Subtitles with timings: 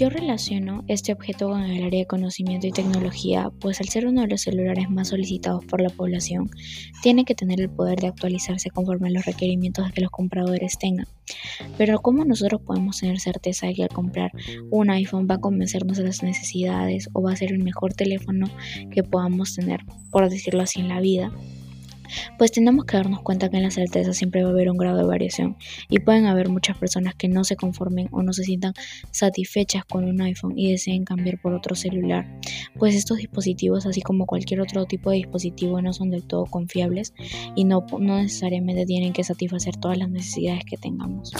[0.00, 4.22] Yo relaciono este objeto con el área de conocimiento y tecnología, pues al ser uno
[4.22, 6.48] de los celulares más solicitados por la población,
[7.02, 11.06] tiene que tener el poder de actualizarse conforme a los requerimientos que los compradores tengan.
[11.76, 14.32] Pero ¿cómo nosotros podemos tener certeza de que al comprar
[14.70, 18.46] un iPhone va a convencernos de las necesidades o va a ser el mejor teléfono
[18.90, 19.80] que podamos tener,
[20.10, 21.30] por decirlo así, en la vida?
[22.38, 24.98] Pues tenemos que darnos cuenta que en la certeza siempre va a haber un grado
[24.98, 25.56] de variación
[25.88, 28.74] y pueden haber muchas personas que no se conformen o no se sientan
[29.10, 32.26] satisfechas con un iPhone y deseen cambiar por otro celular.
[32.78, 37.14] Pues estos dispositivos, así como cualquier otro tipo de dispositivo, no son del todo confiables
[37.54, 41.32] y no, no necesariamente tienen que satisfacer todas las necesidades que tengamos.